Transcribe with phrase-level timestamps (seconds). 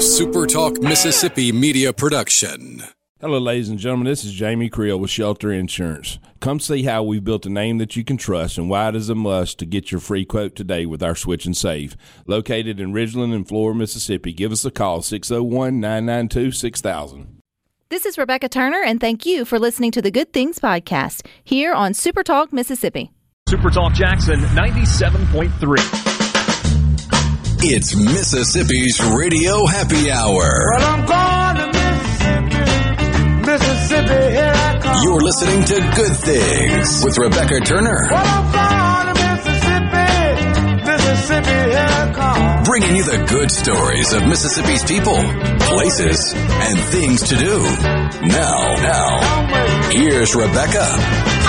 [0.00, 2.82] a SuperTalk Mississippi media production.
[3.20, 4.06] Hello, ladies and gentlemen.
[4.06, 6.18] This is Jamie Creel with Shelter Insurance.
[6.40, 9.10] Come see how we've built a name that you can trust and why it is
[9.10, 11.98] a must to get your free quote today with our Switch and Save.
[12.26, 14.32] Located in Ridgeland and Flora, Mississippi.
[14.32, 17.42] Give us a call, 601 992 6000.
[17.90, 21.74] This is Rebecca Turner, and thank you for listening to the Good Things Podcast here
[21.74, 23.12] on Super Talk Mississippi.
[23.50, 26.09] Super Talk Jackson 97.3.
[27.62, 30.70] It's Mississippi's Radio Happy Hour.
[30.72, 32.64] Well, I'm going to Mississippi,
[33.44, 34.96] Mississippi, here I come.
[35.04, 38.08] You're listening to Good Things with Rebecca Turner.
[38.10, 42.64] Well, I'm going to Mississippi, Mississippi, here I come.
[42.64, 45.18] Bringing you the good stories of Mississippi's people,
[45.60, 47.60] places, and things to do.
[48.26, 51.39] Now, now, here's Rebecca.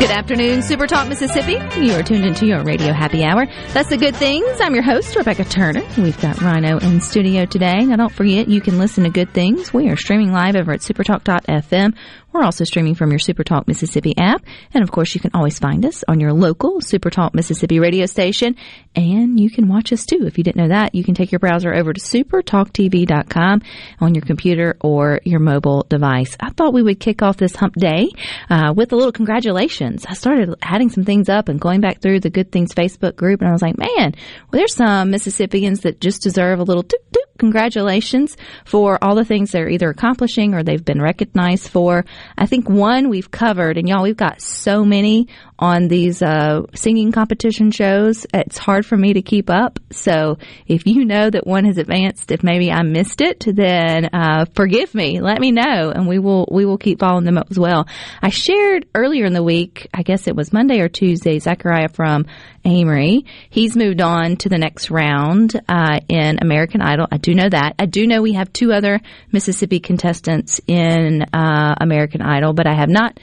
[0.00, 1.58] Good afternoon, Super Talk Mississippi.
[1.78, 3.44] You are tuned into your radio happy hour.
[3.74, 4.58] That's the good things.
[4.58, 5.82] I'm your host, Rebecca Turner.
[5.98, 7.84] We've got Rhino in studio today.
[7.84, 9.74] Now, don't forget, you can listen to good things.
[9.74, 11.94] We are streaming live over at supertalk.fm.
[12.32, 14.44] We're also streaming from your Supertalk Mississippi app.
[14.72, 18.56] And of course, you can always find us on your local Supertalk Mississippi radio station.
[18.94, 20.26] And you can watch us too.
[20.26, 23.62] If you didn't know that, you can take your browser over to supertalktv.com
[24.00, 26.36] on your computer or your mobile device.
[26.40, 28.08] I thought we would kick off this hump day
[28.48, 30.06] uh, with a little congratulations.
[30.06, 33.40] I started adding some things up and going back through the Good Things Facebook group,
[33.40, 37.00] and I was like, man, well, there's some Mississippians that just deserve a little toot
[37.40, 42.04] congratulations for all the things they're either accomplishing or they've been recognized for.
[42.38, 45.26] I think one we've covered, and y'all, we've got so many
[45.60, 48.26] on these uh, singing competition shows.
[48.32, 49.78] It's hard for me to keep up.
[49.92, 54.46] So if you know that one has advanced, if maybe I missed it, then uh,
[54.54, 55.20] forgive me.
[55.20, 57.86] Let me know, and we will we will keep following them up as well.
[58.22, 62.26] I shared earlier in the week, I guess it was Monday or Tuesday, Zachariah from
[62.64, 63.26] Amory.
[63.50, 67.06] He's moved on to the next round uh, in American Idol.
[67.12, 67.74] I do know that.
[67.78, 69.00] I do know we have two other
[69.30, 73.18] Mississippi contestants in uh, American Idol, but I have not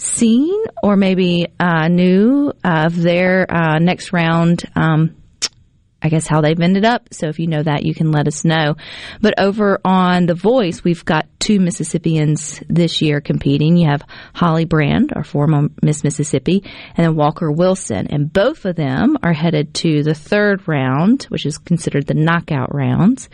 [0.00, 4.64] seen or maybe uh, knew of their uh, next round.
[4.74, 5.16] Um,
[6.02, 7.12] I guess how they've ended up.
[7.12, 8.76] So if you know that, you can let us know.
[9.20, 13.76] But over on The Voice, we've got two Mississippians this year competing.
[13.76, 16.62] You have Holly Brand, our former Miss Mississippi,
[16.96, 18.06] and then Walker Wilson.
[18.08, 22.74] And both of them are headed to the third round, which is considered the knockout
[22.74, 23.28] rounds.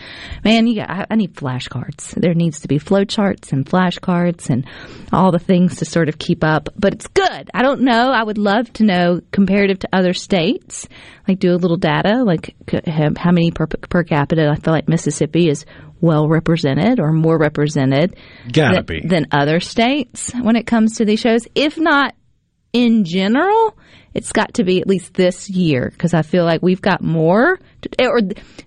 [0.44, 2.14] Man, you got, I, I need flashcards.
[2.20, 4.66] There needs to be flowcharts and flashcards and
[5.12, 6.68] all the things to sort of keep up.
[6.76, 7.50] But it's good.
[7.54, 8.10] I don't know.
[8.10, 10.88] I would love to know comparative to other states
[11.28, 12.55] like do a little data, like
[12.86, 14.48] how many per, per capita.
[14.48, 15.64] I feel like Mississippi is
[16.00, 18.16] well represented or more represented
[18.50, 19.06] Gotta than, be.
[19.06, 21.46] than other states when it comes to these shows.
[21.54, 22.14] If not
[22.72, 23.78] in general,
[24.14, 27.58] it's got to be at least this year because I feel like we've got more,
[27.82, 28.20] to, or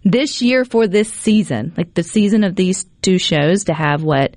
[0.04, 4.36] this year for this season, like the season of these two shows to have what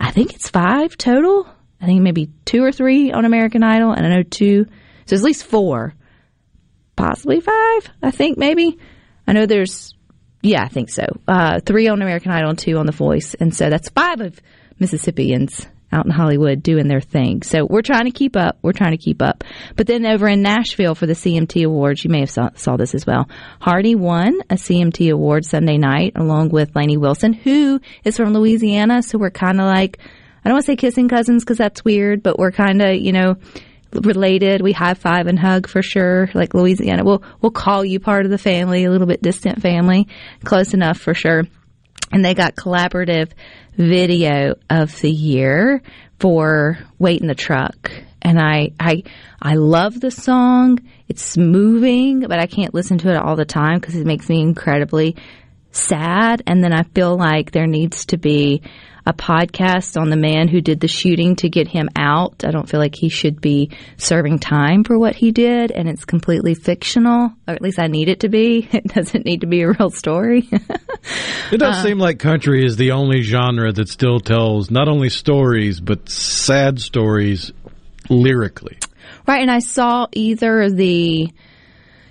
[0.00, 1.46] I think it's five total.
[1.80, 4.66] I think maybe two or three on American Idol, and I know two,
[5.06, 5.94] so at least four
[6.98, 8.76] possibly five, I think maybe.
[9.26, 9.94] I know there's,
[10.42, 11.04] yeah, I think so.
[11.26, 13.34] Uh, three on American Idol and two on The Voice.
[13.34, 14.38] And so that's five of
[14.80, 17.42] Mississippians out in Hollywood doing their thing.
[17.42, 18.58] So we're trying to keep up.
[18.62, 19.44] We're trying to keep up.
[19.76, 22.94] But then over in Nashville for the CMT Awards, you may have saw, saw this
[22.94, 23.28] as well.
[23.60, 29.02] Hardy won a CMT Award Sunday night along with Lainey Wilson, who is from Louisiana.
[29.02, 29.98] So we're kind of like,
[30.44, 33.12] I don't want to say kissing cousins because that's weird, but we're kind of, you
[33.12, 33.36] know,
[33.92, 34.62] related.
[34.62, 36.30] We high five and hug for sure.
[36.34, 40.08] Like Louisiana, we'll we'll call you part of the family, a little bit distant family,
[40.44, 41.44] close enough for sure.
[42.10, 43.30] And they got collaborative
[43.76, 45.82] video of the year
[46.18, 47.90] for "Wait in the Truck."
[48.20, 49.04] And I I
[49.40, 50.80] I love the song.
[51.08, 54.40] It's moving, but I can't listen to it all the time because it makes me
[54.40, 55.16] incredibly
[55.70, 56.42] sad.
[56.46, 58.62] And then I feel like there needs to be
[59.08, 62.44] a podcast on the man who did the shooting to get him out.
[62.44, 66.04] I don't feel like he should be serving time for what he did, and it's
[66.04, 68.68] completely fictional, or at least I need it to be.
[68.78, 70.48] It doesn't need to be a real story.
[71.50, 75.08] It does uh, seem like country is the only genre that still tells not only
[75.08, 77.52] stories, but sad stories
[78.10, 78.76] lyrically.
[79.26, 81.32] Right, and I saw either the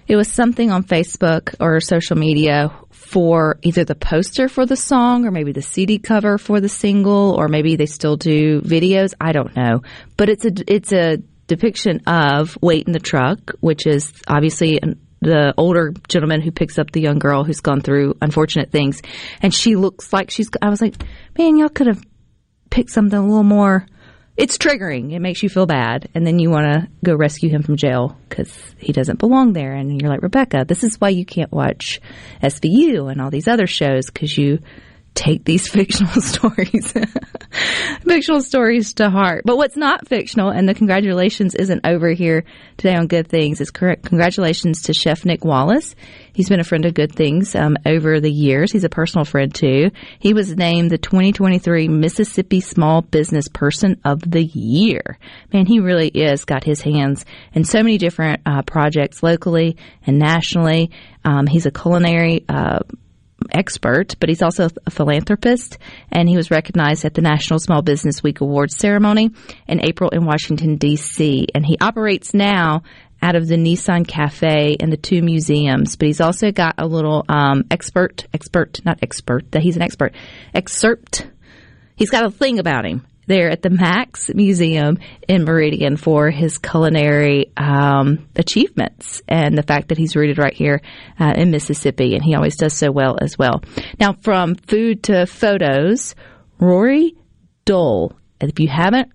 [0.08, 5.26] it was something on Facebook or social media for either the poster for the song
[5.26, 9.14] or maybe the CD cover for the single or maybe they still do videos.
[9.22, 9.84] I don't know,
[10.18, 11.18] but it's a it's a
[11.48, 16.78] depiction of "Wait in the Truck," which is obviously an, the older gentleman who picks
[16.78, 19.02] up the young girl who's gone through unfortunate things,
[19.42, 20.50] and she looks like she's.
[20.62, 20.96] I was like,
[21.38, 22.04] man, y'all could have
[22.70, 23.86] picked something a little more
[24.38, 25.14] it's triggering.
[25.14, 28.16] It makes you feel bad, and then you want to go rescue him from jail
[28.30, 29.74] because he doesn't belong there.
[29.74, 32.00] And you're like, Rebecca, this is why you can't watch
[32.44, 34.60] SVU and all these other shows because you
[35.16, 36.94] take these fictional stories,
[38.02, 39.44] fictional stories to heart.
[39.46, 42.44] But what's not fictional, and the congratulations isn't over here
[42.78, 44.06] today on Good Things, is correct.
[44.06, 45.96] Congratulations to Chef Nick Wallace.
[46.34, 48.72] He's been a friend of Good Things um, over the years.
[48.72, 49.92] He's a personal friend too.
[50.20, 55.18] He was named the 2023 Mississippi Small Business Person of the Year.
[55.52, 60.20] Man, he really is got his hands in so many different uh, projects locally and
[60.20, 60.92] nationally.
[61.26, 62.46] Um, he's a culinary.
[62.48, 62.80] Uh,
[63.52, 65.78] expert, but he's also a philanthropist,
[66.12, 69.32] and he was recognized at the National Small Business Week Awards ceremony
[69.68, 71.48] in April in Washington, D.C.
[71.54, 72.84] And he operates now
[73.22, 77.26] out of the Nissan Cafe and the two museums, but he's also got a little
[77.28, 80.14] um, expert, expert, not expert, that he's an expert,
[80.54, 81.28] excerpt.
[81.96, 84.98] He's got a thing about him there at the Max Museum
[85.28, 90.82] in Meridian for his culinary um, achievements and the fact that he's rooted right here
[91.20, 93.62] uh, in Mississippi, and he always does so well as well.
[94.00, 96.16] Now, from food to photos,
[96.60, 97.16] Rory
[97.66, 98.14] Doyle.
[98.40, 99.12] If you haven't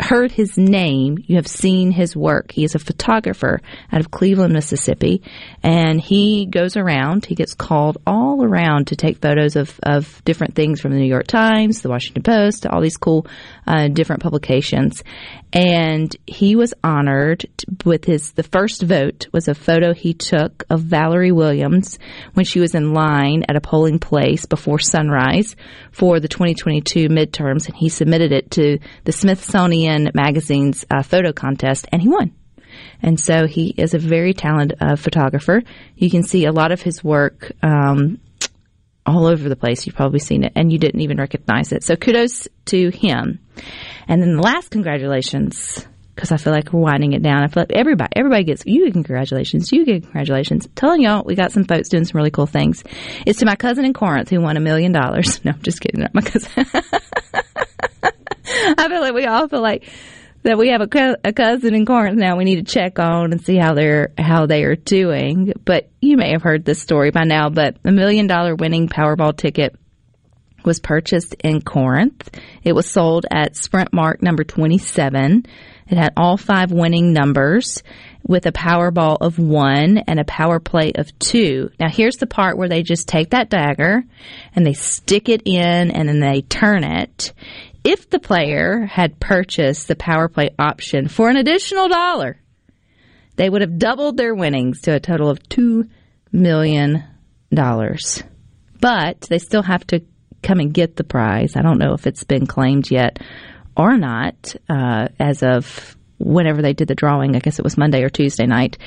[0.00, 2.50] heard his name, you have seen his work.
[2.50, 3.60] He is a photographer
[3.92, 5.22] out of Cleveland, Mississippi,
[5.62, 10.56] and he goes around, he gets called all around to take photos of, of different
[10.56, 13.26] things from the New York Times, the Washington Post, all these cool
[13.72, 15.02] uh, different publications
[15.54, 17.46] and he was honored
[17.86, 21.98] with his the first vote was a photo he took of Valerie Williams
[22.34, 25.56] when she was in line at a polling place before sunrise
[25.90, 31.86] for the 2022 midterms and he submitted it to the Smithsonian magazine's uh, photo contest
[31.90, 32.30] and he won.
[33.00, 35.62] And so he is a very talented uh, photographer.
[35.96, 38.20] You can see a lot of his work um,
[39.06, 39.86] all over the place.
[39.86, 41.84] You've probably seen it and you didn't even recognize it.
[41.84, 43.40] So kudos to him.
[44.08, 47.42] And then the last congratulations, because I feel like we're winding it down.
[47.42, 50.68] I feel like everybody, everybody gets, you get congratulations, you get congratulations.
[50.74, 52.84] Telling y'all, we got some folks doing some really cool things.
[53.26, 55.40] It's to my cousin in Corinth who won a million dollars.
[55.44, 56.00] No, I'm just kidding.
[56.02, 56.50] Not my cousin.
[58.78, 59.88] I feel like we all feel like
[60.42, 63.32] that we have a, co- a cousin in Corinth now we need to check on
[63.32, 65.52] and see how they're how they are doing.
[65.64, 67.48] But you may have heard this story by now.
[67.48, 69.76] But a million dollar winning Powerball ticket
[70.64, 72.30] was purchased in Corinth.
[72.62, 75.46] It was sold at Sprint Mart number 27.
[75.88, 77.82] It had all five winning numbers
[78.26, 81.70] with a Powerball of one and a power play of two.
[81.78, 84.04] Now here's the part where they just take that dagger
[84.54, 87.32] and they stick it in and then they turn it.
[87.84, 92.38] If the player had purchased the power play option for an additional dollar,
[93.36, 95.88] they would have doubled their winnings to a total of two
[96.30, 97.02] million
[97.52, 98.22] dollars.
[98.80, 100.02] But they still have to
[100.42, 101.56] come and get the prize.
[101.56, 103.18] I don't know if it's been claimed yet
[103.76, 107.34] or not uh, as of whenever they did the drawing.
[107.34, 108.78] I guess it was Monday or Tuesday night.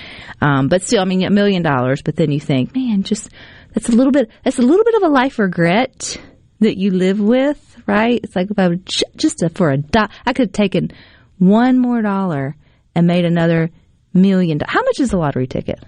[0.42, 2.02] Um, but still, I mean, a million dollars.
[2.02, 3.30] But then you think, man, just
[3.74, 4.30] that's a little bit.
[4.44, 6.18] That's a little bit of a life regret
[6.62, 8.20] that you live with, right?
[8.24, 8.86] It's like if I would
[9.18, 10.92] just a, for a dot, I could have taken
[11.38, 12.56] one more dollar
[12.96, 13.70] and made another
[14.14, 14.60] million.
[14.60, 15.84] Do- How much is a lottery ticket?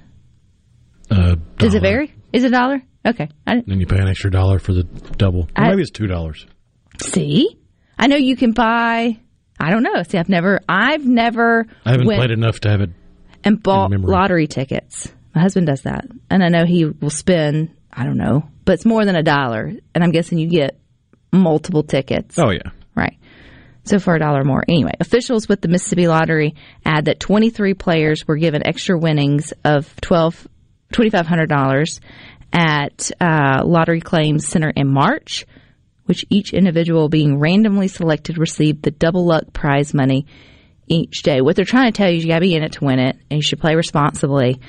[1.09, 1.91] Uh, Does it dollar.
[1.91, 2.13] vary?
[2.33, 2.81] Is it a dollar?
[3.07, 3.29] Okay.
[3.45, 5.47] Then you pay an extra dollar for the double.
[5.55, 6.45] I- maybe it's two dollars.
[7.01, 7.57] see,
[7.97, 9.17] I know you can buy.
[9.59, 10.03] I don't know.
[10.03, 12.91] See, I've never, I've never I haven't played enough to have it.
[13.43, 15.11] and bought lottery tickets.
[15.33, 17.69] My husband does that, and I know he will spend.
[17.91, 20.79] I don't know, but it's more than a dollar, and I'm guessing you get
[21.31, 22.37] multiple tickets.
[22.37, 22.71] Oh yeah.
[22.95, 23.17] Right.
[23.83, 24.63] So for a dollar more.
[24.67, 26.55] Anyway, officials with the Mississippi Lottery
[26.85, 30.47] add that 23 players were given extra winnings of 12
[30.93, 31.99] $2,500
[32.53, 35.45] at uh, Lottery Claims Center in March,
[36.05, 40.25] which each individual being randomly selected received the double luck prize money
[40.87, 41.41] each day.
[41.41, 42.99] What they're trying to tell you is you got to be in it to win
[42.99, 44.59] it, and you should play responsibly.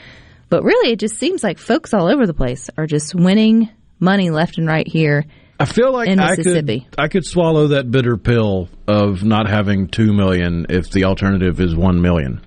[0.48, 3.68] But really, it just seems like folks all over the place are just winning
[4.00, 5.24] money left and right here.
[5.60, 9.88] I feel like In I could I could swallow that bitter pill of not having
[9.88, 12.40] two million if the alternative is one million.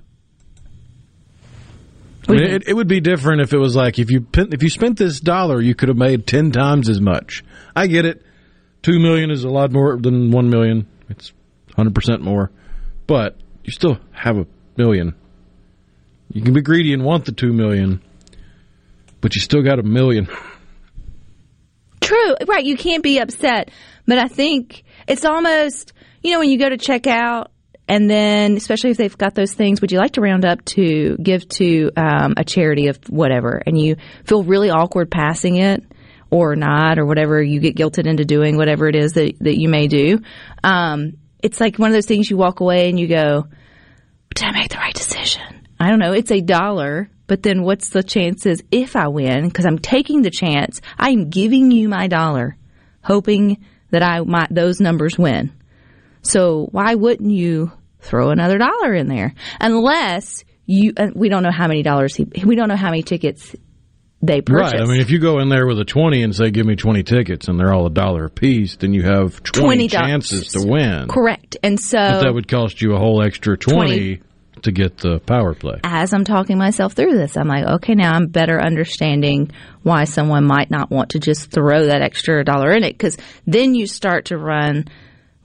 [2.28, 4.70] I mean, it, it would be different if it was like if you if you
[4.70, 7.44] spent this dollar, you could have made ten times as much.
[7.76, 8.24] I get it.
[8.84, 10.88] Two million is a lot more than one million.
[11.10, 11.34] It's
[11.76, 12.52] hundred percent more,
[13.08, 14.46] but you still have a
[14.78, 15.16] million.
[16.32, 18.02] You can be greedy and want the two million,
[19.20, 20.28] but you still got a million.
[22.02, 22.64] True, right.
[22.64, 23.72] You can't be upset,
[24.06, 27.52] but I think it's almost you know when you go to check out,
[27.88, 31.18] and then especially if they've got those things, would you like to round up to
[31.22, 33.96] give to um, a charity of whatever, and you
[34.26, 35.84] feel really awkward passing it
[36.30, 39.70] or not or whatever you get guilted into doing whatever it is that that you
[39.70, 40.20] may do.
[40.64, 43.48] Um, it's like one of those things you walk away and you go,
[44.34, 45.68] did I make the right decision?
[45.80, 46.14] I don't know.
[46.14, 49.48] It's a dollar, but then what's the chances if I win?
[49.48, 50.80] Because I'm taking the chance.
[50.98, 52.56] I'm giving you my dollar,
[53.04, 55.52] hoping that I might those numbers win.
[56.22, 59.34] So why wouldn't you throw another dollar in there?
[59.60, 63.04] Unless you, uh, we don't know how many dollars he, we don't know how many
[63.04, 63.56] tickets
[64.22, 64.74] they purchased.
[64.74, 64.82] Right.
[64.82, 67.04] I mean, if you go in there with a 20 and say, give me 20
[67.04, 70.68] tickets and they're all a dollar a piece, then you have 20, 20 chances to
[70.68, 71.08] win.
[71.08, 71.58] Correct.
[71.64, 74.22] And so But that would cost you a whole extra 20,
[74.64, 75.80] to get the power play.
[75.84, 79.52] as I'm talking myself through this, I'm like, okay, now I'm better understanding
[79.84, 82.94] why someone might not want to just throw that extra dollar in it.
[82.94, 84.86] Because then you start to run,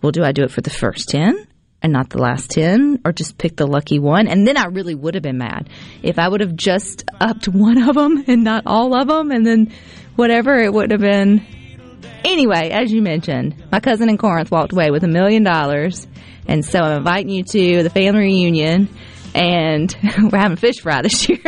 [0.03, 1.47] well, do I do it for the first 10
[1.83, 4.29] and not the last 10 or just pick the lucky one?
[4.29, 5.69] And then I really would have been mad.
[6.03, 9.47] If I would have just upped one of them and not all of them and
[9.47, 9.73] then
[10.17, 11.45] whatever, it would have been.
[12.25, 16.07] Anyway, as you mentioned, my cousin in Corinth walked away with a million dollars.
[16.49, 18.89] And so I'm inviting you to the family reunion
[19.35, 21.39] and we're having fish fry this year.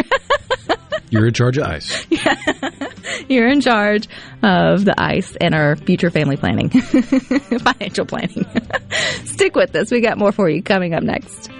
[1.10, 2.06] You're in charge of ice.
[3.28, 4.08] You're in charge
[4.42, 8.46] of the ice and our future family planning, financial planning.
[9.24, 9.90] Stick with us.
[9.90, 11.50] We got more for you coming up next.
[11.50, 11.52] There's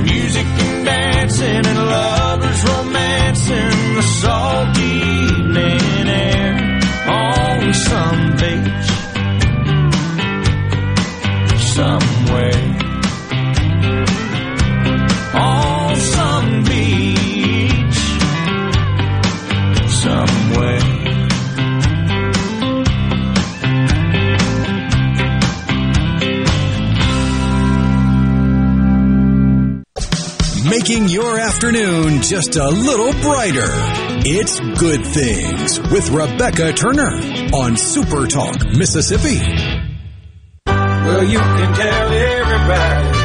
[0.00, 3.94] music and dancing and lovers romancing
[4.74, 8.90] the evening air on some beach
[11.74, 12.65] somewhere.
[30.88, 33.66] Making your afternoon just a little brighter.
[34.22, 37.10] It's Good Things with Rebecca Turner
[37.52, 39.40] on Super Talk, Mississippi.
[40.64, 43.18] Well, you can tell everybody.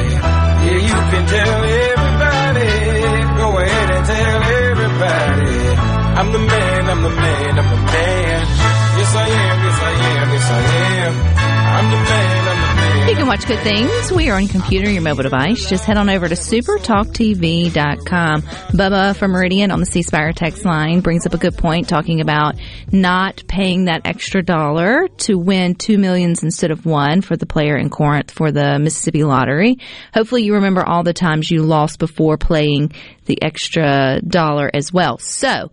[0.66, 2.72] Yeah, you can tell everybody.
[3.38, 5.54] Go ahead and tell everybody.
[6.18, 8.48] I'm the man, I'm the man, I'm the man.
[8.98, 10.62] Yes, I am, yes, I am, yes, I
[10.98, 11.14] am.
[11.78, 12.41] I'm the man.
[13.12, 14.10] You can watch Good Things.
[14.10, 15.70] We are on computer, your mobile device.
[15.70, 18.42] Just head on over to supertalktv.com.
[18.42, 22.22] Bubba from Meridian on the C Spire text line brings up a good point talking
[22.22, 22.56] about
[22.90, 27.76] not paying that extra dollar to win two millions instead of one for the player
[27.76, 29.80] in Corinth for the Mississippi lottery.
[30.14, 32.94] Hopefully you remember all the times you lost before playing
[33.26, 35.18] the extra dollar as well.
[35.18, 35.70] So,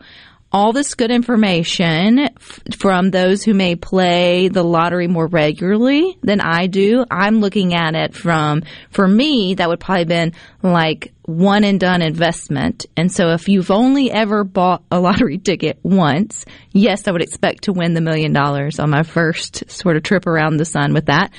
[0.50, 6.40] all this good information f- from those who may play the lottery more regularly than
[6.40, 7.05] I do.
[7.11, 12.00] I'm looking at it from, for me, that would probably been like one and done
[12.00, 12.87] investment.
[12.97, 17.64] And so if you've only ever bought a lottery ticket once, yes, I would expect
[17.64, 21.07] to win the million dollars on my first sort of trip around the sun with
[21.07, 21.31] that.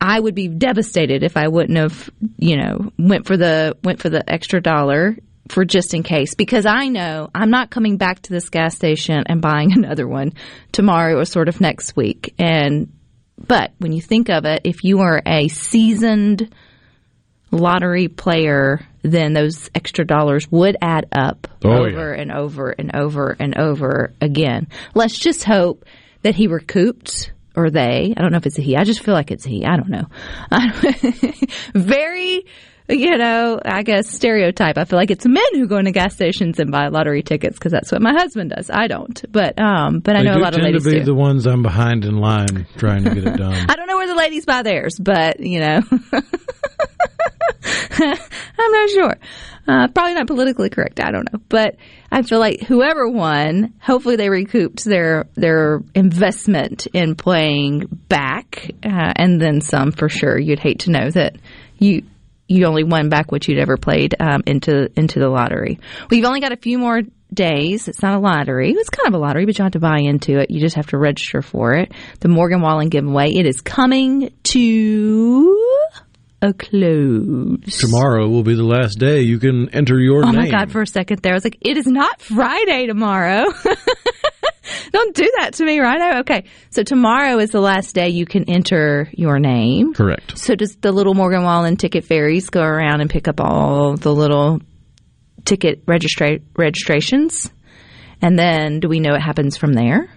[0.00, 4.08] I would be devastated if I wouldn't have, you know, went for the went for
[4.08, 5.16] the extra dollar
[5.48, 9.24] for just in case because I know I'm not coming back to this gas station
[9.26, 10.32] and buying another one
[10.72, 12.34] tomorrow or sort of next week.
[12.38, 12.92] And
[13.46, 16.54] but when you think of it, if you are a seasoned
[17.50, 23.36] lottery player, then those extra dollars would add up Oh, over and over and over
[23.38, 24.68] and over again.
[24.94, 25.84] Let's just hope
[26.22, 28.14] that he recouped or they.
[28.16, 28.76] I don't know if it's a he.
[28.76, 29.64] I just feel like it's a he.
[29.66, 30.06] I don't know.
[31.74, 32.46] Very,
[32.92, 34.78] you know, I guess stereotype.
[34.78, 37.72] I feel like it's men who go into gas stations and buy lottery tickets because
[37.72, 38.70] that's what my husband does.
[38.70, 41.04] I don't, but um, but I know a lot of ladies to be do.
[41.04, 43.52] the ones I'm behind in line trying to get it done.
[43.68, 45.80] I don't know where the ladies buy theirs, but you know,
[47.98, 49.16] I'm not sure.
[49.66, 51.00] Uh, probably not politically correct.
[51.00, 51.76] I don't know, but
[52.10, 59.12] I feel like whoever won, hopefully they recouped their their investment in playing back, uh,
[59.16, 60.38] and then some for sure.
[60.38, 61.36] You'd hate to know that
[61.78, 62.02] you
[62.52, 65.80] you only won back what you'd ever played um, into into the lottery.
[66.10, 67.88] We've only got a few more days.
[67.88, 68.72] It's not a lottery.
[68.72, 70.50] It's kind of a lottery, but you have to buy into it.
[70.50, 71.92] You just have to register for it.
[72.20, 73.32] The Morgan Wallen giveaway.
[73.32, 75.58] It is coming to
[76.42, 77.80] a close.
[77.80, 80.28] Tomorrow will be the last day you can enter your name.
[80.28, 80.50] Oh name.
[80.50, 80.72] my god!
[80.72, 83.44] For a second there, I was like, "It is not Friday tomorrow."
[84.92, 86.18] Don't do that to me, right?
[86.20, 89.94] Okay, so tomorrow is the last day you can enter your name.
[89.94, 90.38] Correct.
[90.38, 94.14] So does the little Morgan Wallen ticket fairies go around and pick up all the
[94.14, 94.60] little
[95.44, 97.50] ticket registra- registrations?
[98.20, 100.10] And then do we know what happens from there?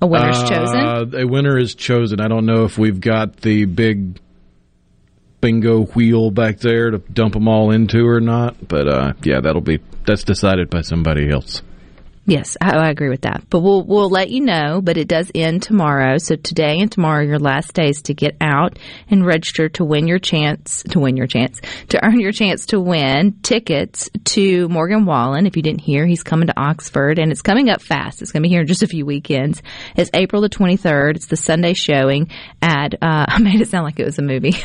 [0.00, 0.80] A winner's chosen?
[0.80, 2.20] Uh, a winner is chosen.
[2.20, 4.18] I don't know if we've got the big
[5.40, 9.60] bingo wheel back there to dump them all into or not, but uh, yeah, that'll
[9.60, 11.62] be that's decided by somebody else.
[12.24, 13.42] Yes, I, I agree with that.
[13.50, 14.80] But we'll we'll let you know.
[14.80, 16.18] But it does end tomorrow.
[16.18, 18.78] So today and tomorrow are your last days to get out
[19.10, 22.80] and register to win your chance to win your chance to earn your chance to
[22.80, 25.46] win tickets to Morgan Wallen.
[25.46, 28.22] If you didn't hear, he's coming to Oxford and it's coming up fast.
[28.22, 29.60] It's going to be here in just a few weekends.
[29.96, 31.16] It's April the twenty third.
[31.16, 32.94] It's the Sunday showing at.
[32.94, 34.52] Uh, I made it sound like it was a movie.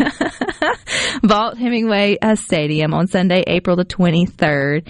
[1.23, 4.87] Vaught-Hemingway uh, Stadium on Sunday, April the 23rd.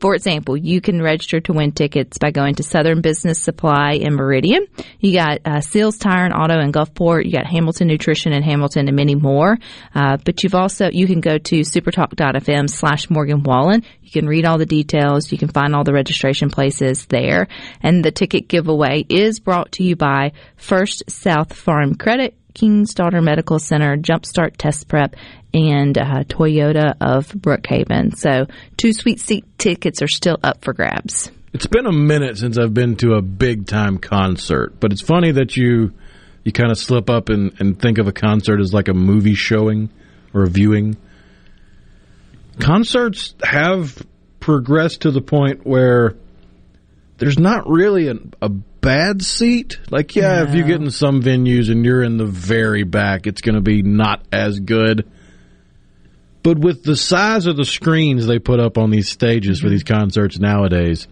[0.00, 4.14] For example, you can register to win tickets by going to Southern Business Supply in
[4.14, 4.66] Meridian.
[4.98, 7.24] You got uh, Seals Tire and Auto in Gulfport.
[7.24, 9.56] You got Hamilton Nutrition in Hamilton and many more.
[9.94, 13.84] Uh, but you've also, you can go to supertalk.fm slash Morgan Wallen.
[14.02, 15.30] You can read all the details.
[15.30, 17.46] You can find all the registration places there.
[17.80, 23.22] And the ticket giveaway is brought to you by First South Farm Credit, King's Daughter
[23.22, 25.14] Medical Center, Jumpstart Test Prep,
[25.54, 28.16] and uh, Toyota of Brookhaven.
[28.16, 31.30] So two sweet seat tickets are still up for grabs.
[31.52, 35.32] It's been a minute since I've been to a big time concert, but it's funny
[35.32, 35.92] that you
[36.44, 39.34] you kind of slip up and, and think of a concert as like a movie
[39.34, 39.90] showing
[40.32, 40.96] or a viewing.
[42.58, 44.02] Concerts have
[44.40, 46.16] progressed to the point where
[47.18, 49.78] there's not really a, a bad seat.
[49.90, 53.40] Like, yeah, if you get in some venues and you're in the very back, it's
[53.40, 55.10] going to be not as good.
[56.42, 59.82] But with the size of the screens they put up on these stages for these
[59.82, 61.08] concerts nowadays,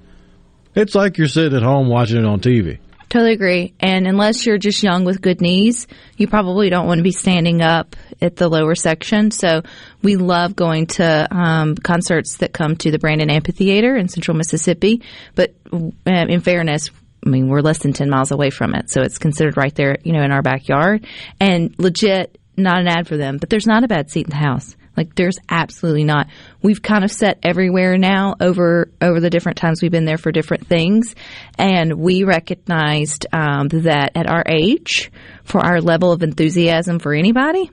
[0.76, 2.78] it's like you're sitting at home watching it on TV.
[3.09, 3.73] Totally agree.
[3.78, 7.62] And unless you're just young with good knees, you probably don't want to be standing
[7.62, 9.30] up at the lower section.
[9.30, 9.62] So
[10.02, 15.02] we love going to um, concerts that come to the Brandon Amphitheater in central Mississippi.
[15.37, 16.90] But uh, in fairness,
[17.25, 18.90] I mean, we're less than 10 miles away from it.
[18.90, 21.06] So it's considered right there, you know, in our backyard.
[21.38, 24.37] And legit, not an ad for them, but there's not a bad seat in the
[24.37, 24.76] house.
[24.97, 26.29] Like there's absolutely not.
[26.62, 30.33] We've kind of set everywhere now over over the different times we've been there for
[30.33, 31.15] different things,
[31.59, 35.11] and we recognized um, that at our age,
[35.45, 37.71] for our level of enthusiasm for anybody,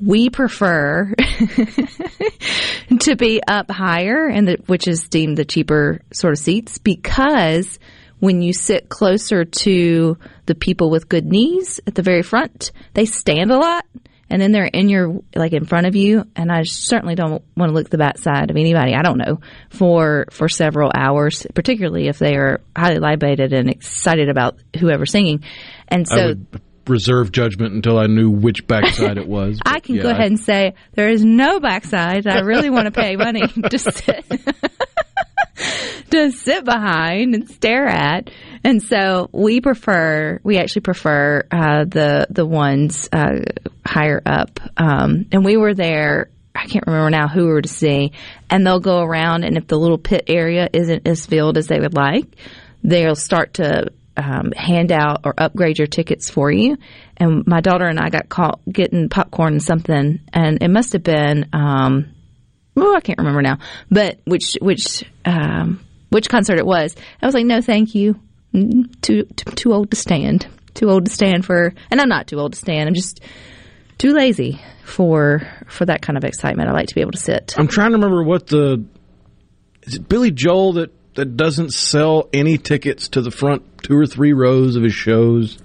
[0.00, 1.14] we prefer
[3.00, 7.78] to be up higher, and which is deemed the cheaper sort of seats because
[8.18, 13.04] when you sit closer to the people with good knees at the very front, they
[13.04, 13.84] stand a lot
[14.32, 17.70] and then they're in your like in front of you and i certainly don't want
[17.70, 19.40] to look the backside of anybody i don't know
[19.70, 25.44] for for several hours particularly if they are highly libated and excited about whoever's singing.
[25.88, 26.46] And I so would
[26.88, 29.60] reserve judgment until I knew which backside it was.
[29.66, 32.26] I can yeah, go ahead and say there is no backside.
[32.26, 34.24] I really want to pay money to sit
[36.10, 38.30] to sit behind and stare at.
[38.64, 43.40] And so we prefer, we actually prefer uh, the the ones uh,
[43.84, 44.60] higher up.
[44.76, 46.30] Um, and we were there.
[46.54, 48.12] I can't remember now who we were to see.
[48.50, 51.80] And they'll go around, and if the little pit area isn't as filled as they
[51.80, 52.26] would like,
[52.84, 56.76] they'll start to um, hand out or upgrade your tickets for you.
[57.16, 61.02] And my daughter and I got caught getting popcorn and something, and it must have
[61.02, 61.48] been.
[61.52, 62.14] Um,
[62.76, 63.58] oh, I can't remember now,
[63.90, 66.94] but which which um, which concert it was.
[67.20, 68.20] I was like, no, thank you.
[68.52, 70.46] Too, too too old to stand.
[70.74, 72.88] Too old to stand for, and I'm not too old to stand.
[72.88, 73.20] I'm just
[73.98, 76.68] too lazy for for that kind of excitement.
[76.68, 77.54] I like to be able to sit.
[77.58, 78.84] I'm trying to remember what the
[79.82, 84.06] is it Billy Joel that that doesn't sell any tickets to the front two or
[84.06, 85.58] three rows of his shows.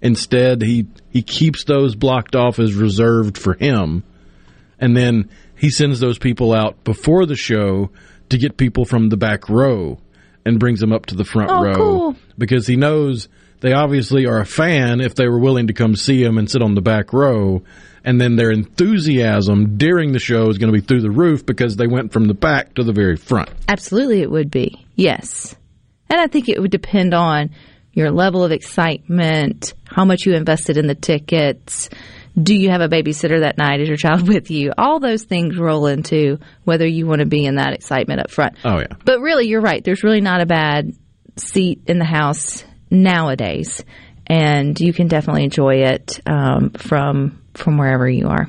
[0.00, 4.04] Instead, he he keeps those blocked off as reserved for him,
[4.78, 7.90] and then he sends those people out before the show
[8.30, 9.98] to get people from the back row
[10.44, 12.16] and brings them up to the front Oh, row cool.
[12.36, 13.28] because he knows
[13.60, 16.60] they obviously are a fan if they were willing to come see him and sit
[16.62, 17.62] on the back row.
[18.06, 21.76] And then their enthusiasm during the show is going to be through the roof because
[21.76, 23.48] they went from the back to the very front.
[23.68, 24.84] Absolutely, it would be.
[24.94, 25.56] Yes.
[26.10, 27.50] And I think it would depend on
[27.94, 31.88] your level of excitement, how much you invested in the tickets.
[32.40, 33.80] Do you have a babysitter that night?
[33.80, 34.72] Is your child with you?
[34.76, 38.56] All those things roll into whether you want to be in that excitement up front.
[38.64, 38.96] Oh, yeah.
[39.04, 39.82] But really, you're right.
[39.82, 40.92] There's really not a bad
[41.36, 43.84] seat in the house nowadays,
[44.26, 48.48] and you can definitely enjoy it um, from from wherever you are.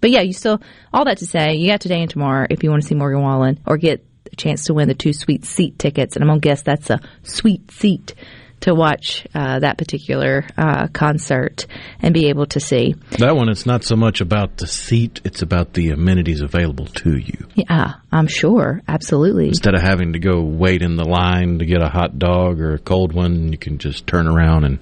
[0.00, 0.60] But yeah, you still
[0.92, 3.22] all that to say, you got today and tomorrow if you want to see Morgan
[3.22, 6.40] Wallen or get a chance to win the two sweet seat tickets, and I'm gonna
[6.40, 8.14] guess that's a sweet seat
[8.64, 11.66] to watch uh, that particular uh, concert
[12.00, 12.94] and be able to see.
[13.18, 17.18] That one, it's not so much about the seat, it's about the amenities available to
[17.18, 17.46] you.
[17.54, 19.48] Yeah, I'm sure, absolutely.
[19.48, 22.72] Instead of having to go wait in the line to get a hot dog or
[22.72, 24.78] a cold one, you can just turn around and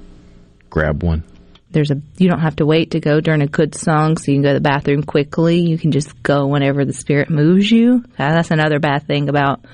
[0.70, 1.24] grab one.
[1.72, 4.36] there's a you don't have to wait to go during a good song so you
[4.36, 8.02] can go to the bathroom quickly you can just go whenever the spirit moves you
[8.16, 9.64] that's another bad thing about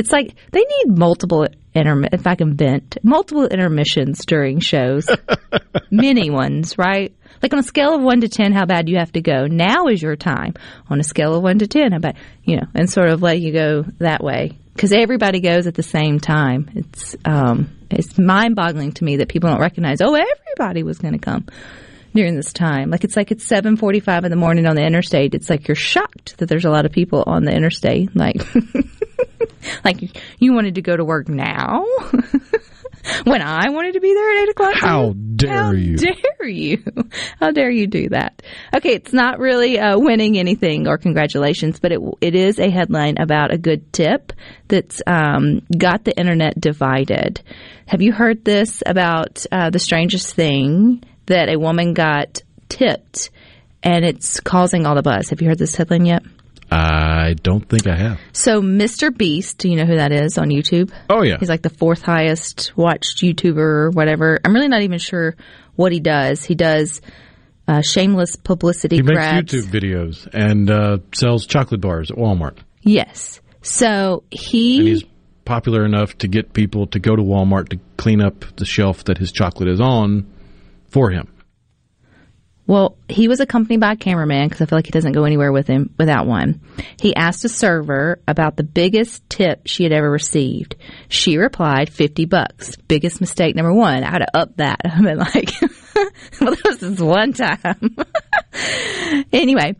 [0.00, 5.06] It's like they need multiple interm if I can vent, multiple intermissions during shows.
[5.90, 7.14] Many ones, right?
[7.42, 9.46] Like on a scale of one to ten, how bad you have to go.
[9.46, 10.54] Now is your time.
[10.88, 13.40] On a scale of one to ten, how bad you know, and sort of let
[13.40, 16.70] you go that way because everybody goes at the same time.
[16.74, 20.00] It's um, it's mind boggling to me that people don't recognize.
[20.00, 21.44] Oh, everybody was going to come
[22.14, 22.90] during this time.
[22.90, 25.34] Like it's like it's seven forty five in the morning on the interstate.
[25.34, 28.14] It's like you're shocked that there's a lot of people on the interstate.
[28.14, 28.42] Like,
[29.84, 31.84] like you wanted to go to work now.
[33.24, 34.74] when I wanted to be there at eight o'clock.
[34.74, 35.56] How dare you.
[35.58, 35.96] How you?
[35.96, 36.84] dare you?
[37.38, 38.42] How dare you do that?
[38.74, 43.16] Okay, it's not really uh, winning anything or congratulations, but it it is a headline
[43.18, 44.32] about a good tip
[44.68, 47.40] that's um, got the internet divided.
[47.86, 53.30] Have you heard this about uh, the strangest thing that a woman got tipped
[53.82, 55.30] and it's causing all the buzz?
[55.30, 56.22] Have you heard this headline yet?
[56.70, 58.20] I don't think I have.
[58.32, 59.16] So, Mr.
[59.16, 60.92] Beast, do you know who that is on YouTube?
[61.08, 64.38] Oh yeah, He's like the fourth highest watched YouTuber or whatever.
[64.44, 65.34] I'm really not even sure
[65.74, 66.44] what he does.
[66.44, 67.00] He does
[67.66, 69.20] uh, shameless publicity he makes.
[69.52, 72.58] YouTube videos and uh, sells chocolate bars at Walmart.
[72.82, 73.40] Yes.
[73.62, 75.04] So And he's
[75.44, 79.18] popular enough to get people to go to Walmart to clean up the shelf that
[79.18, 80.32] his chocolate is on
[80.90, 81.32] for him.
[82.66, 85.50] well, he was accompanied by a cameraman because I feel like he doesn't go anywhere
[85.50, 86.60] with him without one.
[87.00, 90.76] He asked a server about the biggest tip she had ever received.
[91.08, 92.76] She replied, 50 bucks.
[92.76, 94.04] Biggest mistake number one.
[94.04, 94.80] I'd have upped that.
[94.84, 95.50] I've been like,
[96.40, 97.96] well, this one time.
[99.32, 99.74] anyway,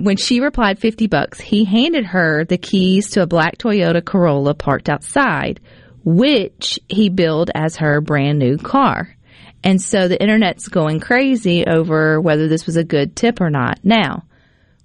[0.00, 4.54] when she replied 50 bucks, he handed her the keys to a black Toyota Corolla
[4.54, 5.60] parked outside,
[6.04, 9.16] which he billed as her brand new car.
[9.64, 13.80] And so the internet's going crazy over whether this was a good tip or not.
[13.84, 14.24] Now,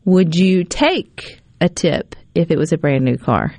[0.06, 3.56] would you take a tip if it was a brand new car?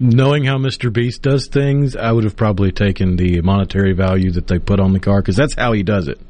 [0.00, 0.92] Knowing how Mr.
[0.92, 4.92] Beast does things, I would have probably taken the monetary value that they put on
[4.92, 6.20] the car because that's how he does it.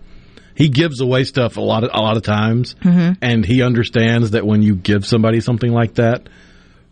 [0.54, 3.14] He gives away stuff a lot of a lot of times, mm-hmm.
[3.20, 6.28] and he understands that when you give somebody something like that,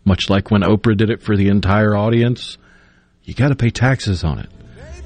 [0.04, 2.58] much like when Oprah did it for the entire audience,
[3.22, 4.50] you got to pay taxes on it.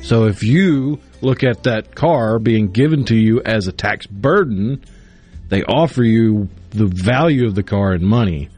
[0.02, 4.84] So if you look at that car being given to you as a tax burden,
[5.48, 8.48] they offer you the value of the car in money.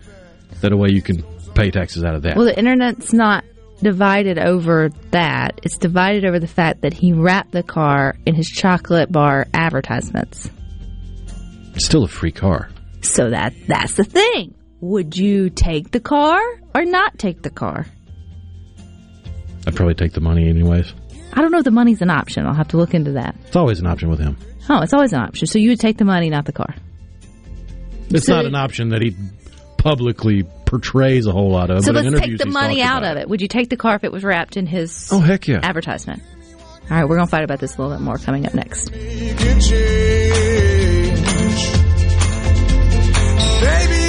[0.61, 1.23] That a way you can
[1.55, 2.37] pay taxes out of that.
[2.37, 3.45] Well, the internet's not
[3.81, 5.61] divided over that.
[5.63, 10.51] It's divided over the fact that he wrapped the car in his chocolate bar advertisements.
[11.75, 12.71] It's still a free car.
[13.03, 14.55] So that that's the thing.
[14.81, 16.41] Would you take the car
[16.75, 17.87] or not take the car?
[19.67, 20.93] I'd probably take the money anyways.
[21.33, 22.47] I don't know if the money's an option.
[22.47, 23.37] I'll have to look into that.
[23.47, 24.37] It's always an option with him.
[24.69, 25.47] Oh, it's always an option.
[25.47, 26.75] So you would take the money, not the car.
[28.11, 29.15] It's So- not an option that he
[29.77, 31.85] publicly portrays a whole lot of.
[31.85, 33.29] So but in let's take the money out of it.
[33.29, 35.61] Would you take the car if it was wrapped in his Oh heck yeah!
[35.63, 36.23] advertisement?
[36.91, 38.91] All right, we're going to fight about this a little bit more coming up next.
[38.91, 41.19] can change.
[43.61, 44.09] Baby,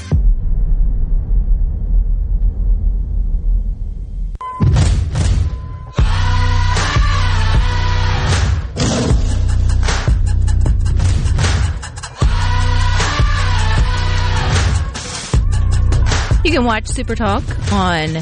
[16.61, 17.43] can watch Super Talk
[17.73, 18.13] on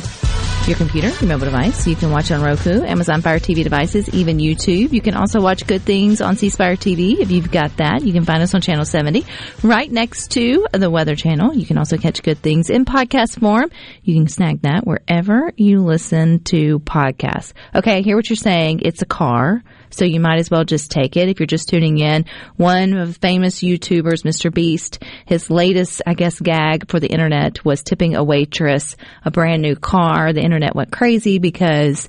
[0.66, 1.86] your computer, your mobile device.
[1.86, 4.94] You can watch on Roku, Amazon Fire TV devices, even YouTube.
[4.94, 8.06] You can also watch Good Things on C Spire TV if you've got that.
[8.06, 9.26] You can find us on Channel 70,
[9.62, 11.54] right next to the Weather Channel.
[11.54, 13.72] You can also catch Good Things in podcast form.
[14.04, 17.52] You can snag that wherever you listen to podcasts.
[17.76, 18.84] Okay, I hear what you're saying.
[18.86, 19.64] It's a car.
[19.92, 22.26] So you might as well just take it if you're just tuning in.
[22.58, 24.54] One of the famous YouTubers, Mr.
[24.54, 29.62] Beast, his latest, I guess, gag for the internet was tipping a waitress a brand
[29.62, 30.32] new car.
[30.34, 32.08] The internet went crazy because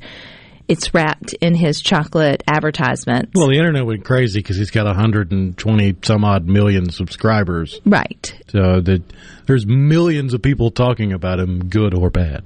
[0.68, 3.30] it's wrapped in his chocolate advertisement.
[3.34, 7.80] Well, the internet went crazy because he's got 120 some odd million subscribers.
[7.84, 8.32] right.
[8.50, 9.02] So that
[9.46, 12.44] there's millions of people talking about him, good or bad,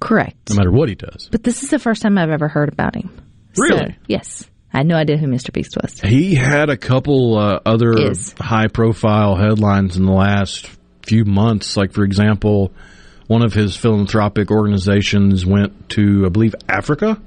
[0.00, 0.36] Correct.
[0.50, 1.28] no matter what he does.
[1.30, 3.10] But this is the first time I've ever heard about him.
[3.54, 3.96] So, Really?
[4.06, 4.48] yes.
[4.72, 5.52] I had no idea who Mr.
[5.52, 5.98] Beast was.
[6.00, 8.34] He had a couple uh, other Is.
[8.38, 10.70] high profile headlines in the last
[11.04, 11.76] few months.
[11.76, 12.72] Like, for example,
[13.26, 17.20] one of his philanthropic organizations went to, I believe, Africa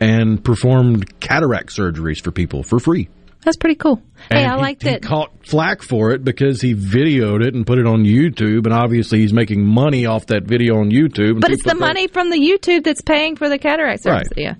[0.00, 3.08] and performed cataract surgeries for people for free.
[3.44, 4.02] That's pretty cool.
[4.30, 5.02] Hey, I he- like he that.
[5.02, 9.20] caught flack for it because he videoed it and put it on YouTube, and obviously
[9.20, 11.40] he's making money off that video on YouTube.
[11.40, 14.16] But it's the money from the YouTube that's paying for the cataract surgery.
[14.18, 14.26] Right.
[14.36, 14.54] Yeah.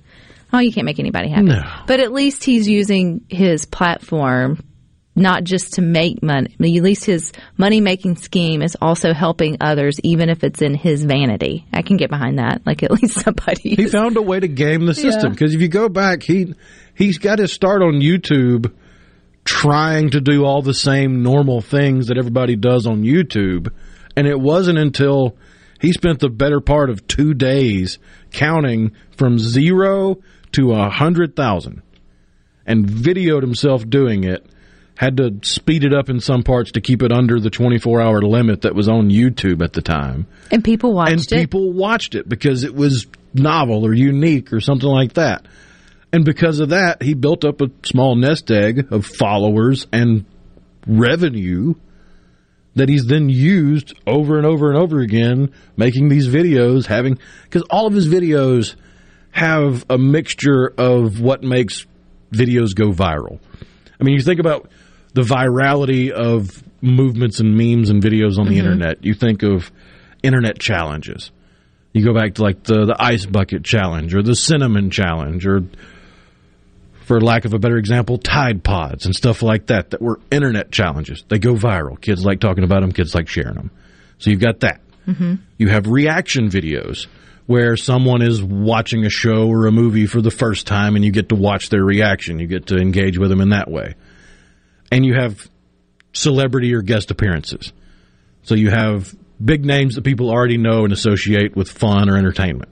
[0.53, 1.47] Oh, you can't make anybody happy.
[1.49, 1.63] No.
[1.87, 4.63] But at least he's using his platform
[5.15, 6.49] not just to make money.
[6.49, 10.63] I mean, at least his money making scheme is also helping others, even if it's
[10.63, 11.67] in his vanity.
[11.73, 12.63] I can get behind that.
[12.65, 13.75] Like at least somebody.
[13.75, 15.31] He is- found a way to game the system Yeah.
[15.31, 16.55] because if you go back, he
[16.95, 18.73] he's got his start on YouTube
[19.45, 23.73] trying to do all the same normal things that everybody does on YouTube,
[24.17, 25.37] and it wasn't until
[25.81, 27.99] he spent the better part of two days
[28.31, 30.19] counting from zero
[30.59, 31.83] to a hundred thousand,
[32.67, 34.45] and videoed himself doing it.
[34.97, 38.21] Had to speed it up in some parts to keep it under the 24 hour
[38.21, 41.29] limit that was on YouTube at the time and people watched and it.
[41.29, 45.47] people watched it because it was novel or unique or something like that.
[46.13, 50.25] And because of that, he built up a small nest egg of followers and
[50.85, 51.75] revenue
[52.75, 57.63] that he's then used over and over and over again, making these videos, having because
[57.71, 58.75] all of his videos
[59.39, 61.87] have a mixture of what makes
[62.33, 63.39] videos go viral.
[64.01, 64.71] I mean, you think about
[65.15, 69.05] the virality of movements and memes and videos on the internet.
[69.05, 69.71] You think of
[70.23, 71.31] internet challenges.
[71.93, 75.63] You go back to like the the ice bucket challenge or the cinnamon challenge or
[77.01, 80.71] for lack of a better example, Tide Pods and stuff like that that were internet
[80.71, 81.25] challenges.
[81.29, 81.99] They go viral.
[81.99, 83.71] Kids like talking about them, kids like sharing them.
[84.19, 84.81] So you've got that.
[85.07, 85.37] Mm-hmm.
[85.57, 87.07] You have reaction videos
[87.49, 91.11] where someone is watching a show or a movie for the first time and you
[91.11, 92.39] get to watch their reaction.
[92.39, 93.95] You get to engage with them in that way.
[94.93, 95.49] And you have
[96.13, 97.73] celebrity or guest appearances.
[98.43, 102.71] So you have big names that people already know and associate with fun or entertainment.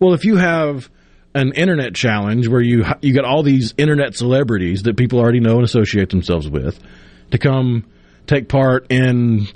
[0.00, 0.90] Well, if you have
[1.32, 5.54] an internet challenge where you you got all these internet celebrities that people already know
[5.54, 6.80] and associate themselves with
[7.30, 7.84] to come
[8.26, 9.46] take part in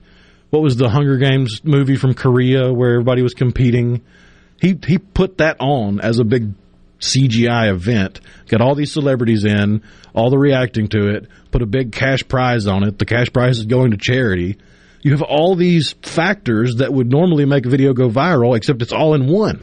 [0.51, 4.05] what was the Hunger Games movie from Korea where everybody was competing.
[4.61, 6.53] He he put that on as a big
[7.01, 8.21] CGI event.
[8.49, 9.83] Got all these celebrities in,
[10.15, 11.29] all the reacting to it.
[11.51, 12.99] Put a big cash prize on it.
[12.99, 14.59] The cash prize is going to charity.
[15.03, 18.93] You have all these factors that would normally make a video go viral, except it's
[18.93, 19.61] all in one.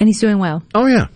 [0.00, 0.62] and he's doing well.
[0.74, 1.08] Oh yeah,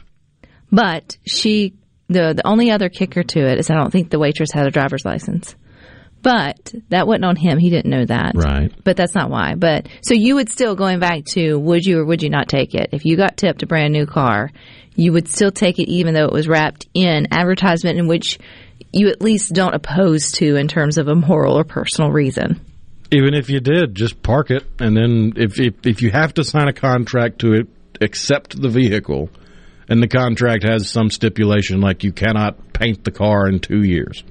[0.70, 1.74] But she,
[2.08, 4.70] the the only other kicker to it is I don't think the waitress had a
[4.70, 5.56] driver's license.
[6.26, 7.56] But that wasn't on him.
[7.56, 8.32] He didn't know that.
[8.34, 8.72] Right.
[8.82, 9.54] But that's not why.
[9.54, 12.74] But so you would still going back to would you or would you not take
[12.74, 12.88] it?
[12.90, 14.50] If you got tipped a brand new car,
[14.96, 18.40] you would still take it even though it was wrapped in advertisement in which
[18.92, 22.60] you at least don't oppose to in terms of a moral or personal reason.
[23.12, 26.42] Even if you did, just park it, and then if if, if you have to
[26.42, 27.68] sign a contract to it,
[28.00, 29.30] accept the vehicle,
[29.88, 34.24] and the contract has some stipulation like you cannot paint the car in two years.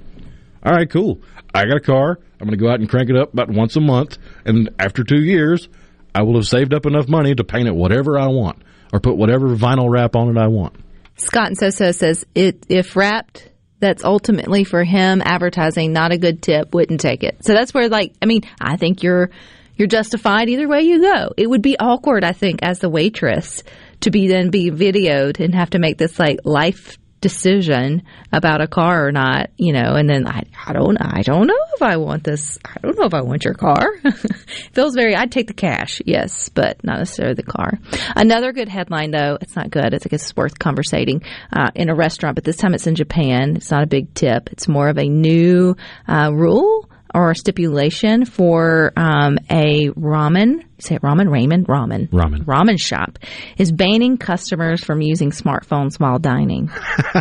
[0.66, 1.22] All right, cool.
[1.54, 2.20] I got a car.
[2.40, 5.04] I'm going to go out and crank it up about once a month, and after
[5.04, 5.70] two years,
[6.14, 9.16] I will have saved up enough money to paint it whatever I want or put
[9.16, 10.76] whatever vinyl wrap on it I want.
[11.18, 13.50] Scott and Soso says it if wrapped
[13.80, 17.44] that's ultimately for him advertising not a good tip wouldn't take it.
[17.46, 19.30] So that's where like I mean I think you're
[19.76, 21.34] you're justified either way you go.
[21.38, 23.64] It would be awkward I think as the waitress
[24.02, 28.68] to be then be videoed and have to make this like life decision about a
[28.68, 31.98] car or not, you know, and then I, I don't I don't know if I
[31.98, 32.60] want this.
[32.64, 33.98] I don't know if I want your car.
[34.74, 37.80] Feels very I'd take the cash, yes, but not necessarily the car.
[38.16, 39.96] Another good headline though, it's not good.
[39.96, 42.94] It's I guess it's worth conversating uh, in a restaurant, but this time it's in
[42.94, 43.56] Japan.
[43.56, 44.50] It's not a big tip.
[44.52, 45.76] It's more of a new
[46.08, 46.85] uh, rule
[47.16, 50.66] or stipulation for um, a ramen.
[50.80, 52.44] Say it ramen, ramen, ramen, Ramen.
[52.44, 53.18] ramen shop
[53.58, 56.70] is banning customers from using smartphones while dining.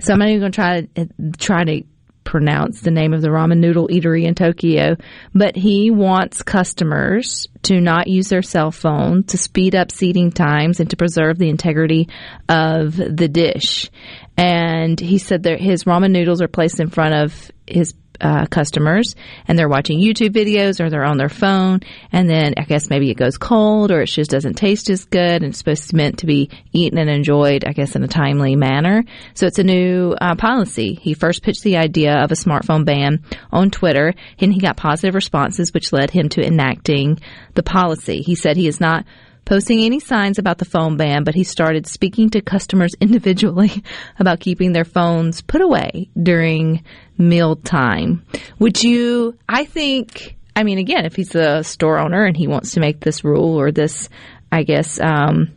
[0.00, 1.82] so I'm not even going to try to try to
[2.28, 4.96] pronounce the name of the ramen noodle eatery in Tokyo,
[5.34, 10.78] but he wants customers to not use their cell phone to speed up seating times
[10.78, 12.10] and to preserve the integrity
[12.46, 13.90] of the dish.
[14.36, 19.14] And he said that his ramen noodles are placed in front of his uh, customers
[19.46, 21.80] and they're watching YouTube videos or they're on their phone
[22.12, 25.42] and then I guess maybe it goes cold or it just doesn't taste as good
[25.42, 28.56] and it's supposed to meant to be eaten and enjoyed I guess in a timely
[28.56, 29.04] manner.
[29.34, 30.94] So it's a new uh, policy.
[30.94, 35.14] He first pitched the idea of a smartphone ban on Twitter and he got positive
[35.14, 37.20] responses which led him to enacting
[37.54, 38.22] the policy.
[38.22, 39.04] He said he is not
[39.48, 43.82] posting any signs about the phone ban, but he started speaking to customers individually
[44.18, 46.84] about keeping their phones put away during
[47.16, 48.24] meal time.
[48.58, 52.72] Would you, I think, I mean, again, if he's a store owner and he wants
[52.72, 54.10] to make this rule or this,
[54.52, 55.54] I guess, um,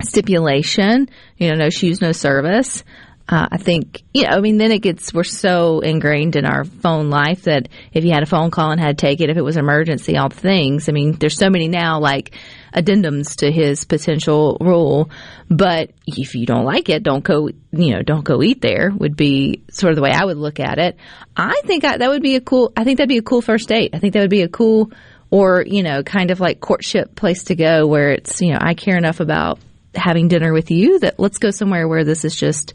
[0.00, 2.82] stipulation, you know, no shoes, no service.
[3.28, 6.64] Uh, I think, you know, I mean, then it gets, we're so ingrained in our
[6.64, 9.36] phone life that if you had a phone call and had to take it, if
[9.36, 10.88] it was an emergency, all the things.
[10.88, 12.34] I mean, there's so many now, like,
[12.74, 15.10] addendums to his potential rule.
[15.50, 19.14] But if you don't like it, don't go, you know, don't go eat there would
[19.14, 20.96] be sort of the way I would look at it.
[21.36, 23.68] I think I, that would be a cool, I think that'd be a cool first
[23.68, 23.90] date.
[23.92, 24.90] I think that would be a cool,
[25.30, 28.72] or, you know, kind of like courtship place to go where it's, you know, I
[28.72, 29.58] care enough about
[29.94, 32.72] having dinner with you that let's go somewhere where this is just,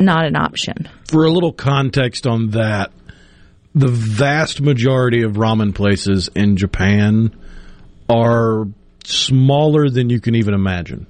[0.00, 0.88] not an option.
[1.08, 2.92] For a little context on that,
[3.74, 7.36] the vast majority of ramen places in Japan
[8.08, 8.66] are
[9.04, 11.06] smaller than you can even imagine.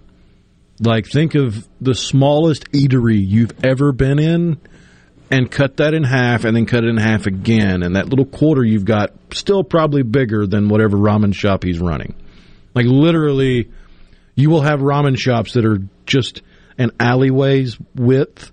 [0.78, 4.58] Like, think of the smallest eatery you've ever been in
[5.30, 7.82] and cut that in half and then cut it in half again.
[7.82, 12.14] And that little quarter you've got still probably bigger than whatever ramen shop he's running.
[12.74, 13.70] Like, literally,
[14.34, 16.42] you will have ramen shops that are just
[16.78, 18.50] an alleyway's width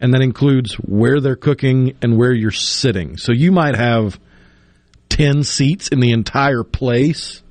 [0.00, 3.16] and that includes where they're cooking and where you're sitting.
[3.16, 4.18] So you might have
[5.10, 7.42] 10 seats in the entire place.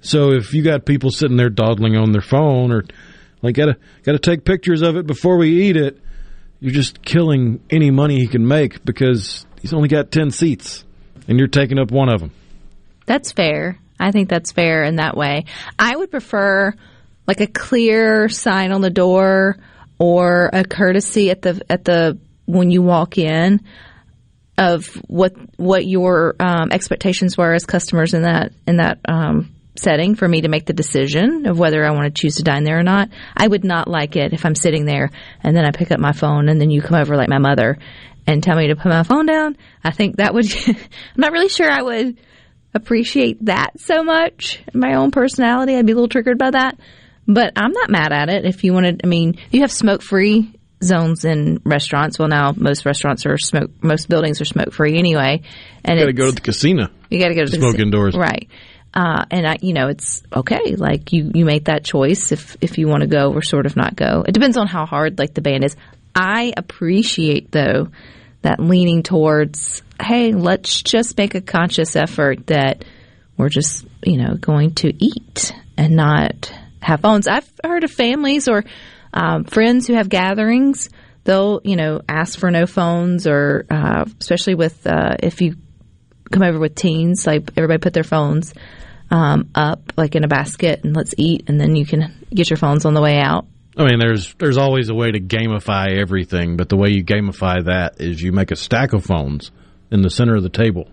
[0.00, 2.84] So if you got people sitting there dawdling on their phone or
[3.40, 6.00] like gotta gotta take pictures of it before we eat it,
[6.58, 10.84] you're just killing any money he can make because he's only got 10 seats
[11.28, 12.32] and you're taking up one of them.
[13.06, 13.78] That's fair.
[14.00, 15.44] I think that's fair in that way.
[15.78, 16.74] I would prefer
[17.26, 19.56] like a clear sign on the door
[19.98, 23.60] or a courtesy at the at the when you walk in
[24.58, 30.14] of what what your um, expectations were as customers in that in that um, setting
[30.14, 32.78] for me to make the decision of whether I want to choose to dine there
[32.78, 33.08] or not.
[33.36, 35.10] I would not like it if I'm sitting there
[35.42, 37.78] and then I pick up my phone and then you come over like my mother
[38.26, 39.56] and tell me to put my phone down.
[39.82, 40.76] I think that would I'm
[41.16, 42.18] not really sure I would
[42.74, 44.62] appreciate that so much.
[44.72, 46.78] In my own personality, I'd be a little triggered by that.
[47.26, 48.44] But I'm not mad at it.
[48.44, 52.18] If you wanted, I mean, you have smoke free zones in restaurants.
[52.18, 53.70] Well, now most restaurants are smoke.
[53.82, 55.42] Most buildings are smoke free anyway.
[55.84, 56.88] And you got to go to the casino.
[57.10, 57.84] You got to go to the smoke casino.
[57.84, 58.48] indoors, right?
[58.94, 60.76] Uh, and I, you know, it's okay.
[60.76, 63.76] Like you, you make that choice if if you want to go or sort of
[63.76, 64.24] not go.
[64.26, 65.76] It depends on how hard like the band is.
[66.14, 67.88] I appreciate though
[68.42, 72.84] that leaning towards, hey, let's just make a conscious effort that
[73.36, 76.52] we're just you know going to eat and not
[76.82, 77.28] have phones.
[77.28, 78.64] I've heard of families or
[79.14, 80.90] um, friends who have gatherings.
[81.24, 85.54] They'll, you know, ask for no phones, or uh, especially with uh, if you
[86.30, 88.52] come over with teens, like everybody put their phones
[89.10, 92.56] um, up, like in a basket, and let's eat, and then you can get your
[92.56, 93.46] phones on the way out.
[93.76, 97.64] I mean, there's there's always a way to gamify everything, but the way you gamify
[97.66, 99.52] that is you make a stack of phones
[99.92, 100.88] in the center of the table,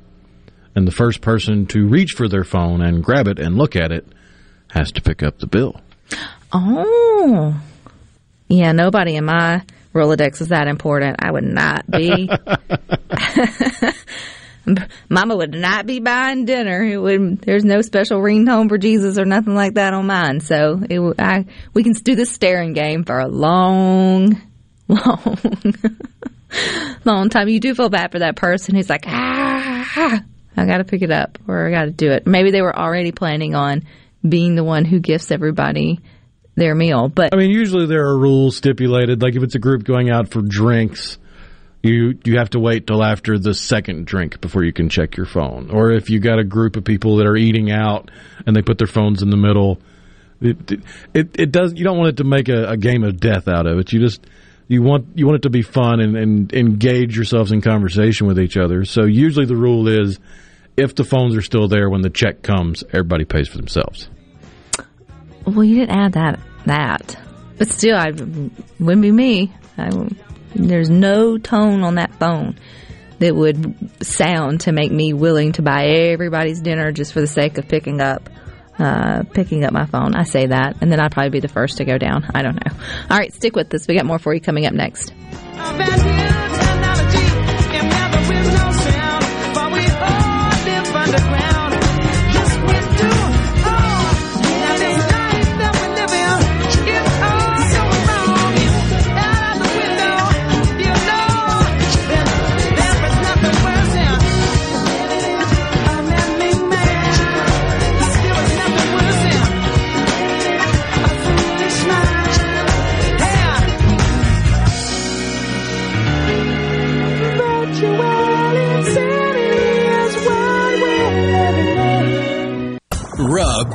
[0.75, 3.91] and the first person to reach for their phone and grab it and look at
[3.91, 4.05] it
[4.71, 5.79] has to pick up the bill.
[6.51, 7.59] Oh.
[8.47, 11.17] Yeah, nobody in my Rolodex is that important.
[11.19, 12.29] I would not be.
[15.09, 16.83] Mama would not be buying dinner.
[16.83, 17.41] It would.
[17.41, 20.39] There's no special ringtone for Jesus or nothing like that on mine.
[20.39, 24.41] So it, I, we can do this staring game for a long,
[24.87, 25.37] long,
[27.05, 27.49] long time.
[27.49, 30.23] You do feel bad for that person who's like, ah,
[30.57, 32.27] I got to pick it up or I got to do it.
[32.27, 33.83] Maybe they were already planning on
[34.27, 35.99] being the one who gifts everybody
[36.55, 37.09] their meal.
[37.09, 39.21] But I mean, usually there are rules stipulated.
[39.21, 41.17] Like if it's a group going out for drinks,
[41.81, 45.25] you you have to wait till after the second drink before you can check your
[45.25, 45.71] phone.
[45.71, 48.11] Or if you got a group of people that are eating out
[48.45, 49.79] and they put their phones in the middle,
[50.41, 50.71] it
[51.13, 51.73] it, it does.
[51.73, 53.93] You don't want it to make a, a game of death out of it.
[53.93, 54.25] You just
[54.67, 58.39] you want you want it to be fun and, and engage yourselves in conversation with
[58.39, 58.83] each other.
[58.83, 60.19] So usually the rule is
[60.77, 64.09] if the phones are still there when the check comes, everybody pays for themselves.
[65.45, 67.17] Well, you didn't add that that,
[67.57, 69.53] but still, I wouldn't be me.
[69.77, 69.89] I,
[70.55, 72.57] there's no tone on that phone
[73.19, 77.57] that would sound to make me willing to buy everybody's dinner just for the sake
[77.57, 78.29] of picking up
[78.79, 80.15] uh, picking up my phone.
[80.15, 82.25] I say that, and then I'd probably be the first to go down.
[82.33, 82.71] I don't know.
[83.09, 83.87] All right, stick with this.
[83.87, 85.13] We got more for you coming up next.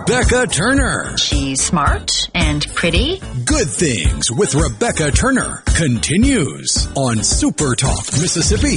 [0.07, 1.17] Rebecca Turner.
[1.17, 3.21] She's smart and pretty.
[3.47, 8.77] Good Things with Rebecca Turner continues on Super Talk, Mississippi.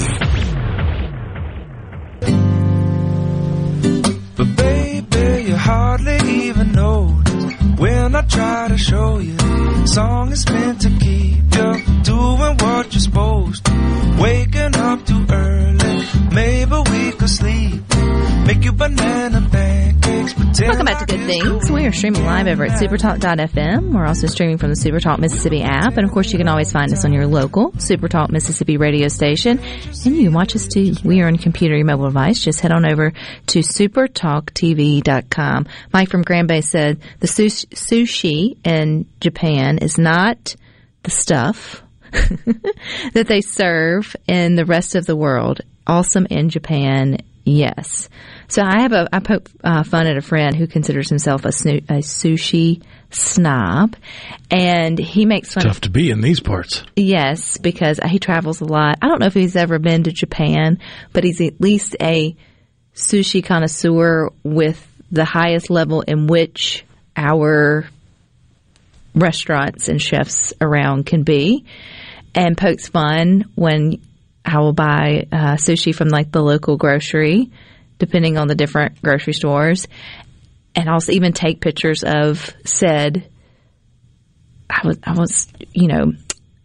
[4.38, 9.38] But baby, you hardly even notice when I try to show you.
[9.86, 10.90] Song is meant to
[20.88, 21.70] back to Good Things.
[21.70, 23.94] We are streaming live over at supertalk.fm.
[23.94, 25.98] We're also streaming from the Supertalk Mississippi app.
[25.98, 29.60] And of course, you can always find us on your local Supertalk Mississippi radio station.
[29.60, 30.94] And you can watch us too.
[31.04, 32.42] We are on computer, your mobile device.
[32.42, 33.12] Just head on over
[33.48, 35.68] to supertalktv.com.
[35.92, 40.56] Mike from Grand Bay said the sushi in Japan is not
[41.04, 45.60] the stuff that they serve in the rest of the world.
[45.86, 48.08] Awesome in Japan, yes.
[48.50, 51.50] So I have a I poke uh, fun at a friend who considers himself a,
[51.50, 53.96] snu- a sushi snob,
[54.50, 55.64] and he makes fun.
[55.64, 56.84] Tough to be in these parts.
[56.96, 59.00] Yes, because he travels a lot.
[59.02, 60.80] I don't know if he's ever been to Japan,
[61.14, 62.36] but he's at least a
[62.96, 66.86] sushi connoisseur with the highest level in which
[67.16, 67.88] our
[69.14, 71.66] restaurants and chefs around can be.
[72.36, 74.02] And pokes fun when
[74.46, 77.52] I will buy uh, sushi from like the local grocery,
[77.98, 79.88] depending on the different grocery stores,
[80.76, 83.30] and also even take pictures of said.
[84.70, 86.12] I was, I was, you know,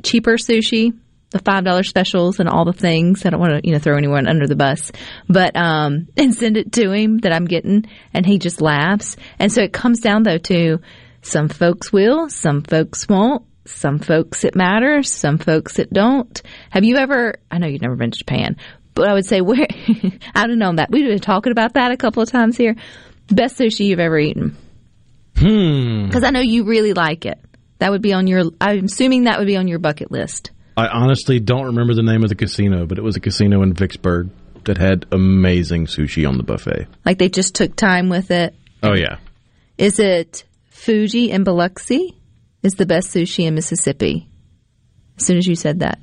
[0.03, 0.93] cheaper sushi,
[1.31, 3.25] the five dollar specials, and all the things.
[3.25, 4.93] I don't want to, you know, throw anyone under the bus,
[5.29, 9.17] but um, and send it to him that I'm getting, and he just laughs.
[9.39, 10.81] And so it comes down though to
[11.23, 13.45] some folks will, some folks won't.
[13.65, 16.43] Some folks it matters, some folks it don't.
[16.71, 17.37] Have you ever?
[17.49, 18.57] I know you've never been to Japan,
[18.95, 19.67] but I would say where
[20.35, 22.77] I don't know that we've been talking about that a couple of times here.
[23.29, 24.57] Best sushi you've ever eaten?
[25.37, 26.07] Hmm.
[26.07, 27.39] Because I know you really like it.
[27.79, 28.45] That would be on your.
[28.61, 30.51] I'm assuming that would be on your bucket list.
[30.77, 33.75] I honestly don't remember the name of the casino, but it was a casino in
[33.75, 34.31] Vicksburg
[34.65, 36.87] that had amazing sushi on the buffet.
[37.05, 38.55] Like they just took time with it.
[38.83, 39.19] Oh yeah.
[39.79, 42.17] Is it Fuji in Biloxi?
[42.63, 44.29] Is the best sushi in Mississippi?
[45.19, 45.99] As soon as you said that,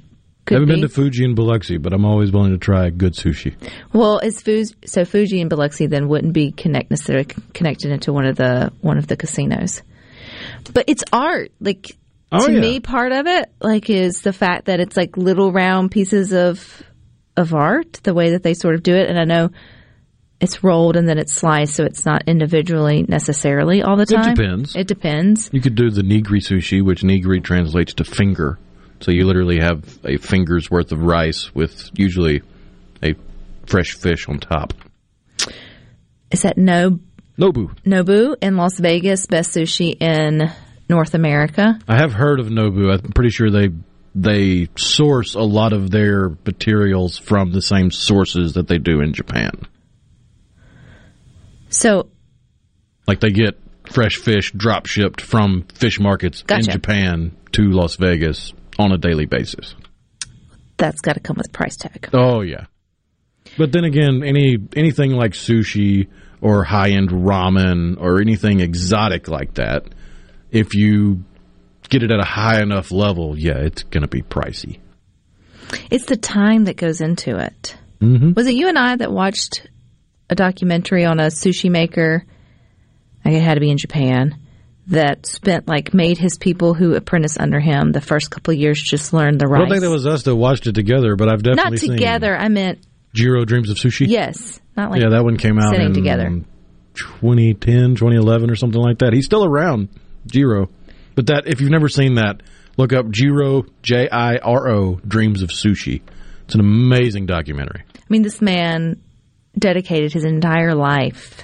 [0.49, 0.73] could haven't be.
[0.73, 3.55] been to Fuji and Biloxi, but I'm always willing to try good sushi.
[3.93, 8.25] well, is Fuji so Fuji and Biloxi then wouldn't be connect necessarily connected into one
[8.25, 9.81] of the one of the casinos,
[10.73, 11.51] but it's art.
[11.61, 11.95] Like
[12.31, 12.59] Oh, to yeah.
[12.59, 16.83] me, part of it like is the fact that it's like little round pieces of
[17.37, 19.49] of art, the way that they sort of do it, and I know.
[20.41, 24.31] It's rolled and then it's sliced, so it's not individually necessarily all the time.
[24.31, 24.73] It depends.
[24.73, 25.49] It depends.
[25.51, 28.57] You could do the nigiri sushi, which nigiri translates to finger.
[29.01, 32.41] So you literally have a finger's worth of rice with usually
[33.03, 33.15] a
[33.65, 34.73] fresh fish on top.
[36.31, 36.99] Is that no
[37.37, 37.73] Nobu.
[37.85, 40.51] Nobu in Las Vegas, best sushi in
[40.89, 41.79] North America?
[41.87, 42.91] I have heard of Nobu.
[42.91, 43.69] I'm pretty sure they
[44.15, 49.13] they source a lot of their materials from the same sources that they do in
[49.13, 49.51] Japan.
[51.69, 52.09] So
[53.07, 56.71] Like they get fresh fish drop shipped from fish markets Gotcha.
[56.71, 59.75] in Japan to Las Vegas on a daily basis.
[60.77, 62.09] that's got to come with price tag.
[62.13, 62.65] Oh yeah.
[63.57, 66.07] But then again, any anything like sushi
[66.41, 69.84] or high end ramen or anything exotic like that,
[70.51, 71.23] if you
[71.89, 74.80] get it at a high enough level, yeah, it's going to be pricey.
[75.91, 77.75] It's the time that goes into it.
[77.99, 78.34] Mm-hmm.
[78.34, 79.67] Was it you and I that watched
[80.30, 82.23] a documentary on a sushi maker?
[83.21, 84.39] I think it had to be in Japan.
[84.89, 88.81] That spent like made his people who apprentice under him the first couple of years
[88.81, 89.57] just learn the rice.
[89.57, 92.35] I don't think that was us that watched it together, but I've definitely not together.
[92.35, 92.79] I meant
[93.13, 94.07] Jiro Dreams of Sushi.
[94.07, 96.41] yes, not like yeah, that one came out sitting in together.
[96.95, 99.13] 2010, 2011 or something like that.
[99.13, 99.89] He's still around,
[100.25, 100.69] Jiro.
[101.15, 102.41] But that if you've never seen that,
[102.77, 106.01] look up Jiro J I R O Dreams of Sushi.
[106.45, 107.83] It's an amazing documentary.
[107.95, 109.01] I mean, this man
[109.57, 111.43] dedicated his entire life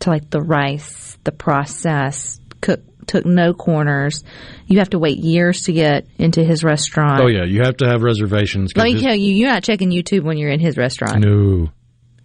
[0.00, 4.24] to like the rice, the process, cook, took no corners.
[4.66, 7.22] You have to wait years to get into his restaurant.
[7.22, 8.72] Oh yeah, you have to have reservations.
[8.76, 11.20] Let me his- tell you, you're not checking YouTube when you're in his restaurant.
[11.20, 11.70] No.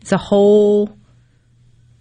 [0.01, 0.97] It's a whole.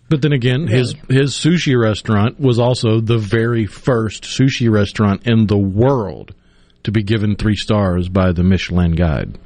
[0.08, 5.46] But then again, his his sushi restaurant was also the very first sushi restaurant in
[5.46, 6.34] the world
[6.82, 9.38] to be given three stars by the Michelin Guide.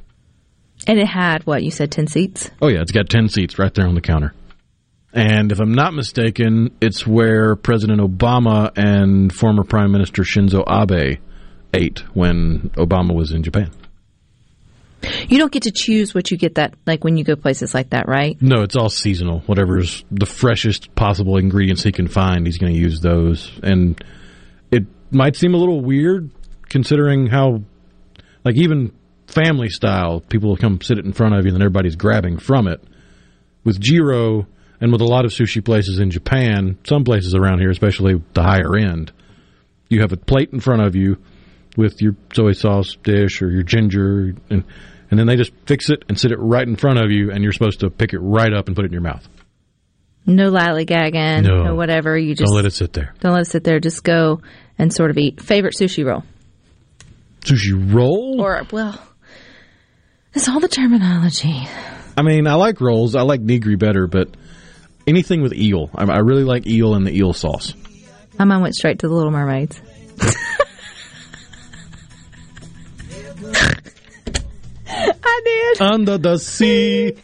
[0.87, 2.49] And it had what you said, ten seats.
[2.61, 4.33] Oh yeah, it's got ten seats right there on the counter.
[5.15, 11.19] And if I'm not mistaken, it's where President Obama and former Prime Minister Shinzo Abe
[11.73, 13.71] ate when Obama was in Japan.
[15.29, 17.91] You don't get to choose what you get that like when you go places like
[17.91, 18.41] that, right?
[18.41, 19.39] No, it's all seasonal.
[19.41, 23.57] Whatever's the freshest possible ingredients he can find, he's going to use those.
[23.63, 24.03] And
[24.69, 26.29] it might seem a little weird
[26.67, 27.61] considering how,
[28.43, 28.91] like, even
[29.27, 32.37] family style, people will come sit it in front of you and then everybody's grabbing
[32.37, 32.83] from it.
[33.63, 34.47] With Jiro
[34.85, 38.43] and with a lot of sushi places in Japan, some places around here, especially the
[38.43, 39.11] higher end,
[39.89, 41.17] you have a plate in front of you
[41.75, 44.63] with your soy sauce dish or your ginger, and,
[45.09, 47.41] and then they just fix it and sit it right in front of you, and
[47.43, 49.27] you're supposed to pick it right up and put it in your mouth.
[50.27, 51.63] No lollygagging, No.
[51.63, 52.15] no whatever.
[52.15, 53.15] You just Don't let it sit there.
[53.21, 53.79] don't let it sit there.
[53.79, 54.41] Just go
[54.77, 55.41] and sort of eat.
[55.41, 56.23] Favorite sushi roll,
[57.41, 58.39] Sushi roll?
[58.39, 58.99] or well,
[60.33, 61.67] it's all the terminology.
[62.17, 63.15] I mean, I like rolls.
[63.15, 64.29] I like nigiri better, but
[65.07, 65.89] anything with eel.
[65.95, 67.73] I, I really like eel and the eel sauce.
[68.37, 69.81] My mom went straight to the Little Mermaids.
[74.87, 75.81] I did.
[75.81, 77.15] Under the sea.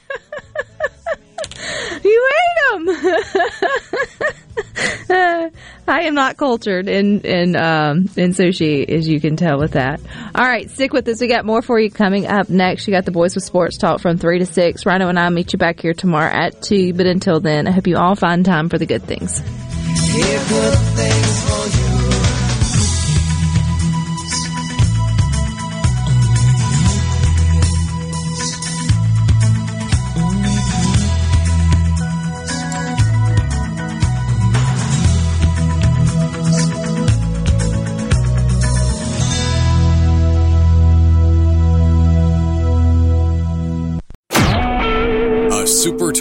[2.04, 2.30] You
[2.70, 2.90] them.
[5.88, 10.00] I am not cultured in in um, in sushi, as you can tell with that.
[10.36, 11.22] All right, stick with us.
[11.22, 12.88] We got more for you coming up next.
[12.88, 14.86] You got the boys with sports talk from three to six.
[14.86, 16.94] Rhino and I meet you back here tomorrow at two.
[16.94, 19.42] But until then, I hope you all find time for the good things.